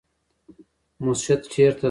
[1.05, 1.79] مسجد چیرته دی؟